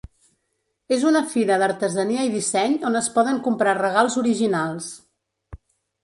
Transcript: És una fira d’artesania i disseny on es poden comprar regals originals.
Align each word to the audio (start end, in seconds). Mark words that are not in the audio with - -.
És 0.95 1.03
una 1.09 1.19
fira 1.33 1.57
d’artesania 1.63 2.23
i 2.27 2.31
disseny 2.35 2.73
on 2.89 2.97
es 3.01 3.09
poden 3.17 3.41
comprar 3.49 3.75
regals 3.81 4.17
originals. 4.23 4.89